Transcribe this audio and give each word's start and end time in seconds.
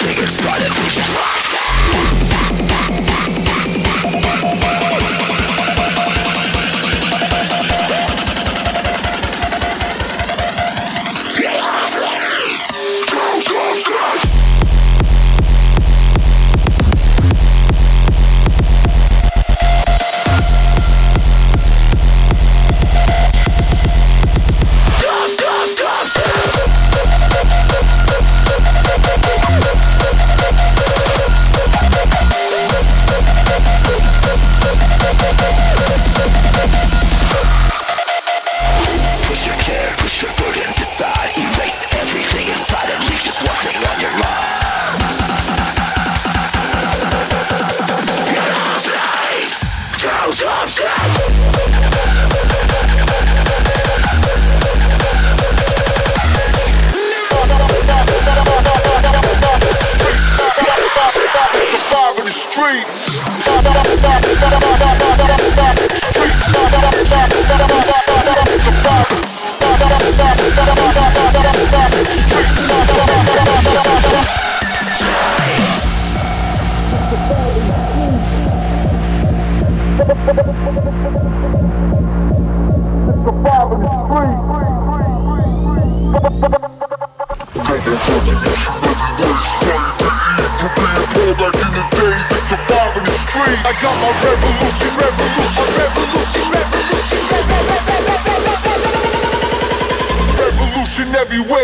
Take 0.00 0.22
it 0.22 0.28
further, 0.28 0.68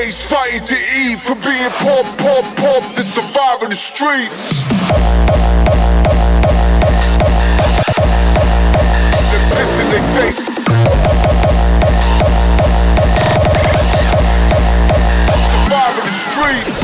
days 0.05 0.23
fighting 0.23 0.65
to 0.65 0.75
eat, 0.75 1.19
from 1.19 1.41
being 1.41 1.71
poor, 1.81 2.03
poor, 2.19 2.43
poor 2.57 2.81
to 2.93 3.03
surviving 3.03 3.71
the 3.71 3.77
streets. 3.77 4.63
They're 9.31 9.71
in 9.81 9.91
their 9.91 10.07
face. 10.17 10.45
Surviving 15.51 16.05
the 16.05 16.17
streets. 16.31 16.84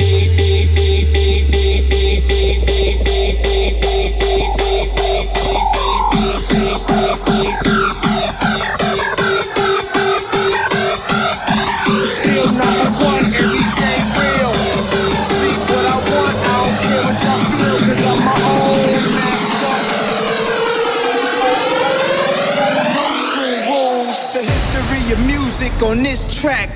on 25.83 26.03
this 26.03 26.27
track. 26.39 26.69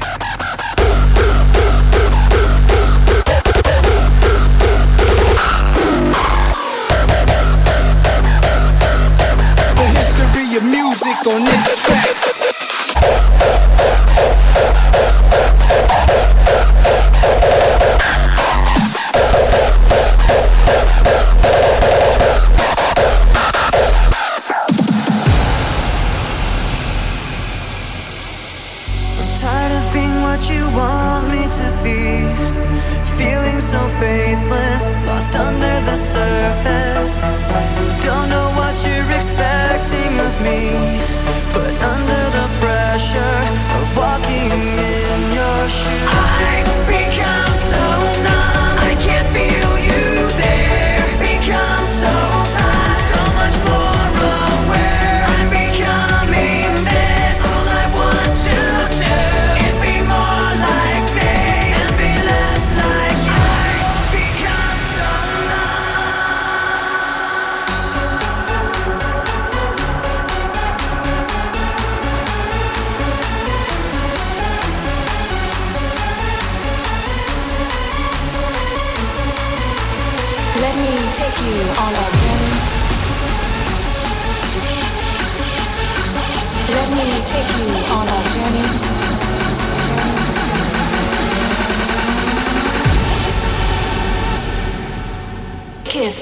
The 9.76 9.86
history 9.94 10.58
of 10.58 10.64
music 10.64 11.28
on 11.28 11.44
this 11.44 11.75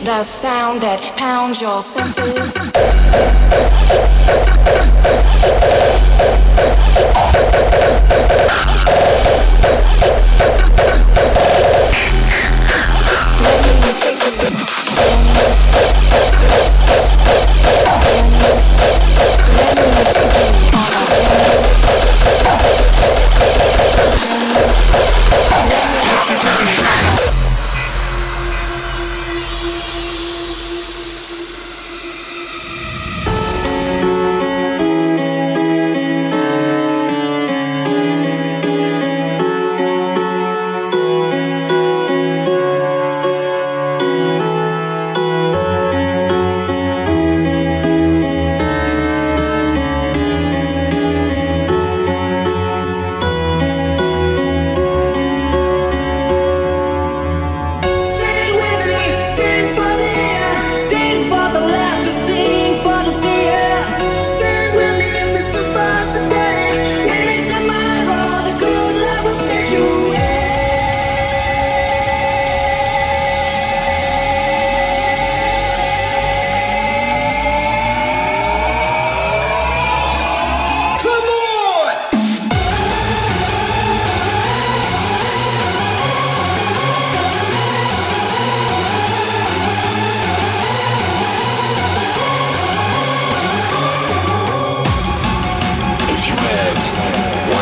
the 0.06 0.22
sound 0.22 0.82
that 0.82 1.00
pounds 1.18 1.62
your 1.62 1.82
senses. 1.82 2.56
Let 13.42 13.62
me 13.82 13.94
take 13.98 14.78
you. 14.78 14.83
Let 14.96 15.10
me 19.96 20.04
take 20.14 20.34
you 26.44 27.53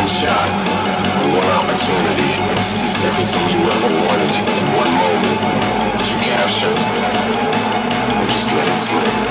one 0.02 0.10
shot, 0.10 0.50
one 1.30 1.52
opportunity. 1.62 2.32
To 2.56 2.62
seize 2.62 3.06
everything 3.06 3.46
you 3.54 3.62
ever 3.70 3.90
wanted 4.02 4.34
in 4.58 4.66
one 4.74 4.94
moment, 4.98 5.38
would 5.94 6.10
you 6.10 6.18
capture 6.26 6.74
just 8.28 8.52
let 8.56 8.68
it 8.68 8.74
slip? 8.74 9.31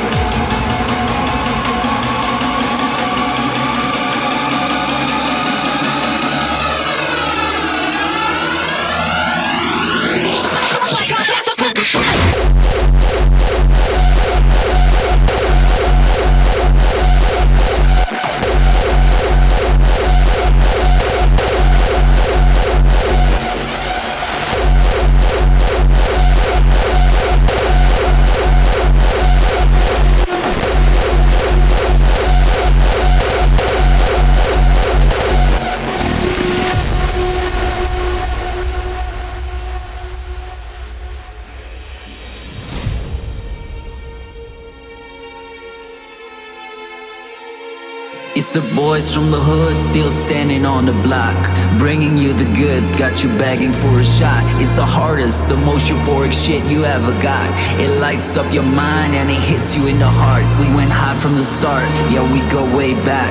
It's 48.51 48.59
the 48.59 48.75
boys 48.75 49.15
from 49.15 49.31
the 49.31 49.39
hood 49.39 49.79
still 49.79 50.11
standing 50.11 50.67
on 50.67 50.85
the 50.85 50.93
block. 51.07 51.39
Bringing 51.79 52.19
you 52.19 52.33
the 52.33 52.51
goods, 52.59 52.91
got 52.91 53.23
you 53.23 53.29
begging 53.39 53.73
for 53.73 54.01
a 54.01 54.05
shot. 54.05 54.43
It's 54.61 54.75
the 54.75 54.85
hardest, 54.85 55.47
the 55.47 55.57
most 55.57 55.87
euphoric 55.87 56.33
shit 56.33 56.65
you 56.65 56.85
ever 56.85 57.13
got. 57.23 57.47
It 57.79 58.01
lights 58.01 58.37
up 58.37 58.53
your 58.53 58.65
mind 58.65 59.15
and 59.15 59.31
it 59.31 59.39
hits 59.39 59.77
you 59.77 59.87
in 59.87 60.01
the 60.01 60.11
heart. 60.11 60.43
We 60.59 60.67
went 60.75 60.91
high 60.91 61.17
from 61.21 61.37
the 61.37 61.45
start, 61.45 61.85
yeah, 62.11 62.27
we 62.27 62.41
go 62.51 62.67
way 62.77 62.95
back. 63.05 63.31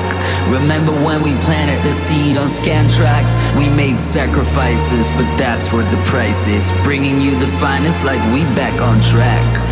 Remember 0.49 0.93
when 0.93 1.21
we 1.21 1.35
planted 1.43 1.83
the 1.85 1.91
seed 1.91 2.37
on 2.37 2.47
scan 2.47 2.89
tracks? 2.89 3.35
We 3.57 3.67
made 3.67 3.99
sacrifices, 3.99 5.09
but 5.19 5.27
that's 5.35 5.73
worth 5.73 5.91
the 5.91 6.01
price 6.07 6.47
is. 6.47 6.71
Bringing 6.81 7.19
you 7.19 7.37
the 7.37 7.51
finest 7.59 8.05
like 8.05 8.23
we 8.31 8.43
back 8.55 8.79
on 8.79 9.01
track. 9.01 9.68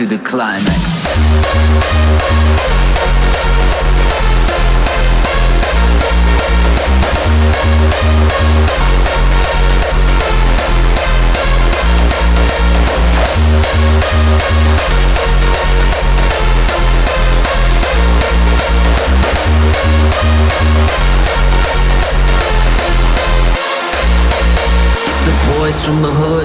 To 0.00 0.06
the 0.06 0.18
climax. 0.24 1.10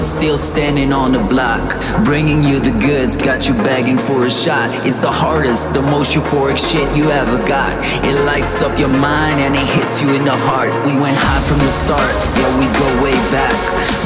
Still 0.06 0.38
standing 0.38 0.92
on 0.92 1.12
the 1.12 1.18
block. 1.18 1.74
Bringing 2.04 2.42
you 2.42 2.60
the 2.60 2.70
goods, 2.78 3.16
got 3.16 3.48
you 3.48 3.54
begging 3.66 3.98
for 3.98 4.24
a 4.24 4.30
shot. 4.30 4.70
It's 4.86 5.00
the 5.00 5.10
hardest, 5.10 5.74
the 5.74 5.82
most 5.82 6.14
euphoric 6.14 6.58
shit 6.58 6.86
you 6.96 7.10
ever 7.10 7.42
got. 7.44 7.74
It 8.06 8.14
lights 8.24 8.62
up 8.62 8.78
your 8.78 8.88
mind 8.88 9.40
and 9.42 9.54
it 9.54 9.66
hits 9.66 10.00
you 10.00 10.14
in 10.14 10.24
the 10.24 10.38
heart. 10.46 10.70
We 10.86 10.94
went 10.94 11.18
high 11.18 11.42
from 11.42 11.58
the 11.58 11.72
start, 11.72 12.12
yeah, 12.38 12.50
we 12.62 12.66
go 12.78 12.88
way 13.02 13.18
back. 13.34 13.56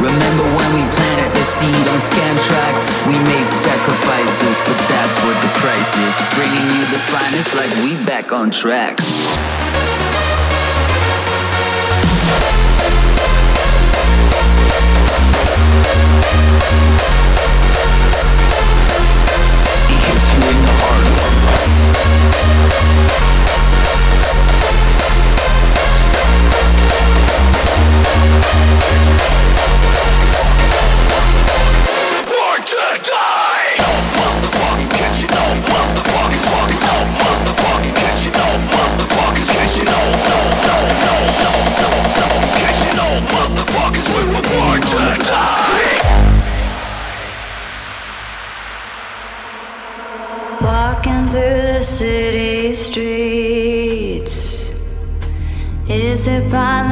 Remember 0.00 0.44
when 0.56 0.70
we 0.72 0.82
planted 0.96 1.30
the 1.36 1.44
seed 1.44 1.84
on 1.92 2.00
scan 2.00 2.34
tracks? 2.48 2.88
We 3.04 3.20
made 3.20 3.48
sacrifices, 3.52 4.56
but 4.64 4.78
that's 4.88 5.16
what 5.28 5.36
the 5.44 5.52
price 5.60 5.92
is. 6.00 6.16
Bringing 6.40 6.66
you 6.80 6.82
the 6.88 7.02
finest 7.12 7.52
like 7.60 7.72
we 7.84 8.00
back 8.08 8.32
on 8.32 8.50
track. 8.50 8.96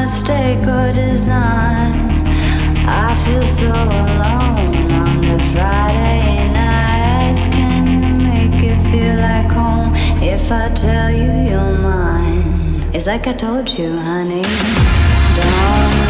Mistake 0.09 0.66
or 0.66 0.90
design? 0.90 2.22
I 2.88 3.14
feel 3.22 3.44
so 3.44 3.66
alone 3.66 4.90
on 5.04 5.20
the 5.20 5.38
Friday 5.52 6.50
nights. 6.50 7.44
Can 7.54 7.82
you 7.92 8.09
make 8.30 8.62
it 8.62 8.80
feel 8.90 9.16
like 9.16 9.50
home 9.52 9.92
if 10.22 10.50
I 10.50 10.70
tell 10.70 11.11
you 11.11 11.30
you're 11.50 11.78
mine? 11.90 12.80
It's 12.94 13.06
like 13.06 13.26
I 13.26 13.34
told 13.34 13.68
you, 13.78 13.90
honey. 13.98 14.44
Don't 15.36 16.07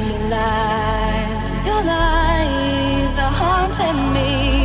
your 0.00 0.28
lies, 0.28 1.56
your 1.66 1.82
lies 1.82 3.18
are 3.18 3.32
haunting 3.32 4.12
me. 4.14 4.63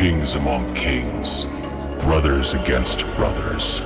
kings 0.00 0.34
among 0.34 0.72
kings, 0.72 1.44
brothers 2.04 2.54
against 2.54 3.04
brothers. 3.16 3.80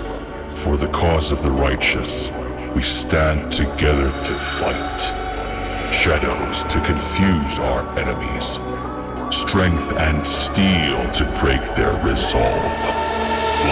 For 0.55 0.77
the 0.77 0.87
cause 0.93 1.33
of 1.33 1.43
the 1.43 1.51
righteous, 1.51 2.31
we 2.73 2.83
stand 2.83 3.51
together 3.51 4.13
to 4.13 4.35
fight. 4.61 5.01
Shadows 5.93 6.63
to 6.73 6.81
confuse 6.83 7.59
our 7.59 7.83
enemies, 7.99 8.61
strength 9.35 9.93
and 9.97 10.25
steel 10.25 11.05
to 11.19 11.25
break 11.41 11.63
their 11.75 12.01
resolve, 12.05 12.79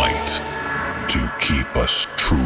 light 0.03 0.43
to 1.11 1.33
keep 1.39 1.77
us 1.77 2.09
true. 2.17 2.45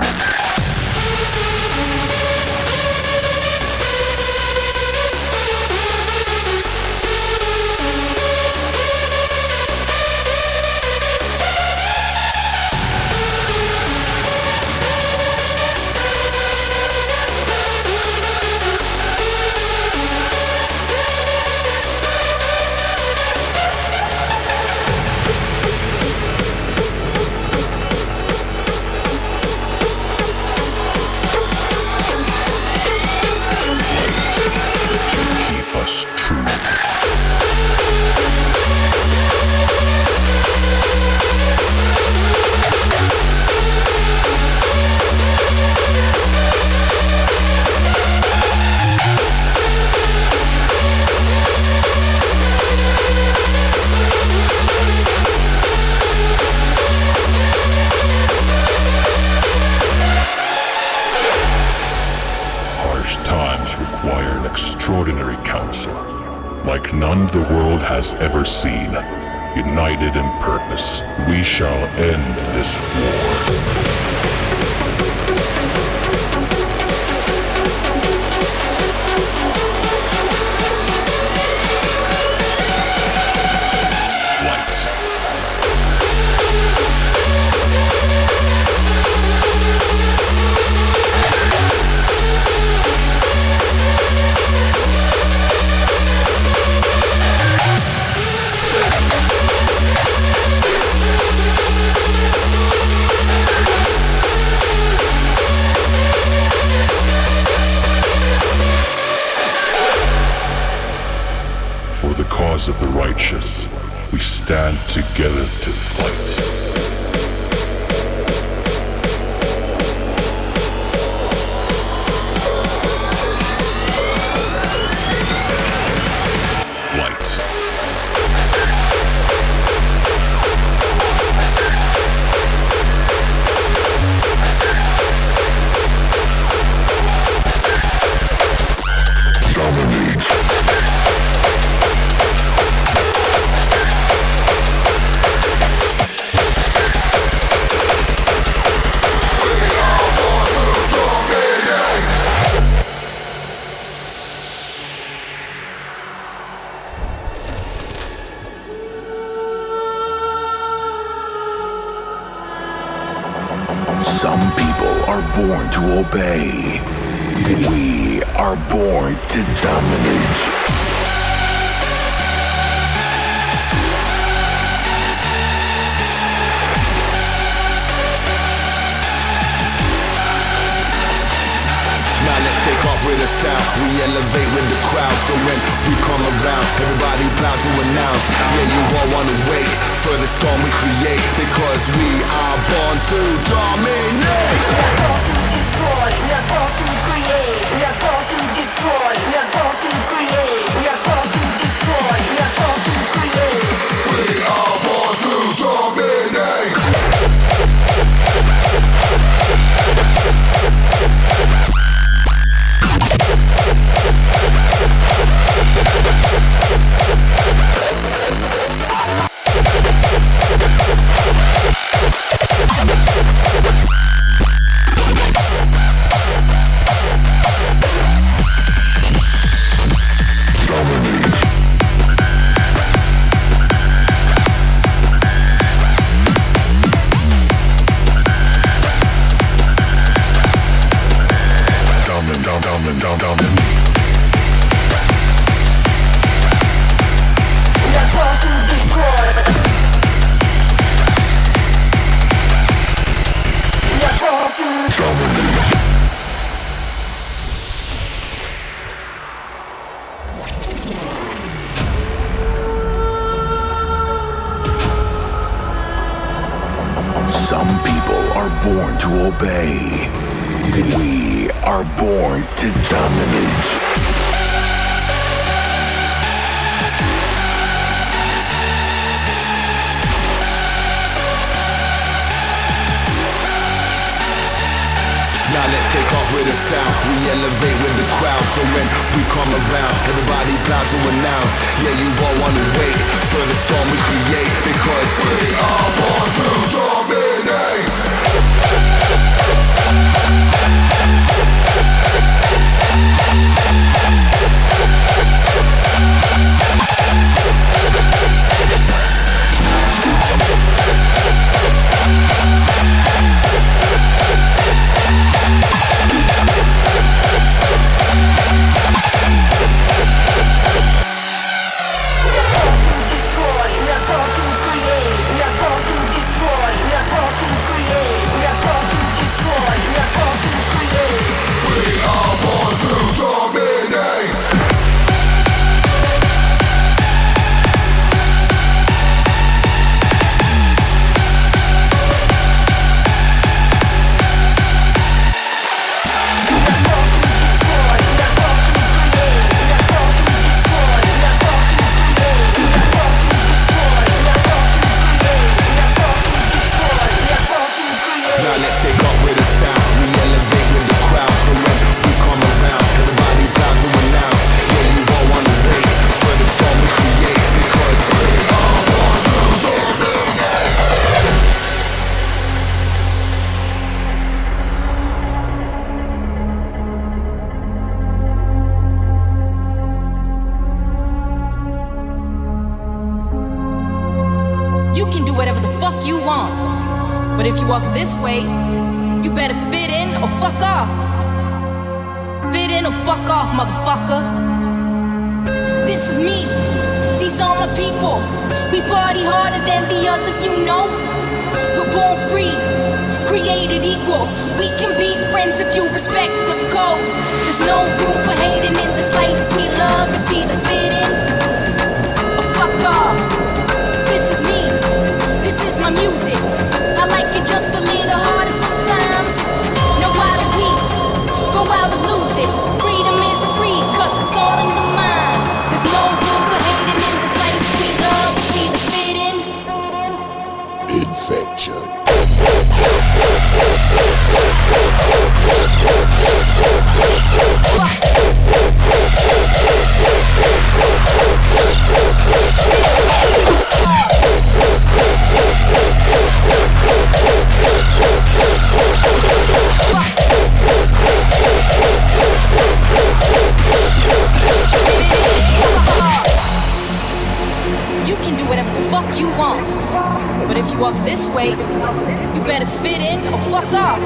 You 461.37 462.41
better 462.45 462.65
fit 462.65 463.03
in 463.03 463.31
or 463.31 463.39
fuck 463.41 463.71
off. 463.75 464.01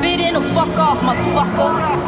Fit 0.00 0.20
in 0.20 0.36
or 0.36 0.42
fuck 0.42 0.78
off, 0.78 1.00
motherfucker. 1.00 2.03